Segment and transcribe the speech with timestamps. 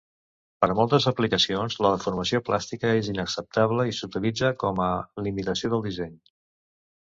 [0.63, 4.91] Per a moltes aplicacions, la deformació plàstica és inacceptable, i s'utilitza com a
[5.29, 6.21] limitació del disseny.